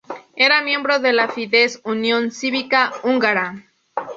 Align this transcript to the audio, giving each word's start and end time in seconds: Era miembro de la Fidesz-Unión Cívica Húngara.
Era 0.35 0.63
miembro 0.63 0.97
de 0.97 1.13
la 1.13 1.27
Fidesz-Unión 1.29 2.31
Cívica 2.31 2.91
Húngara. 3.03 3.67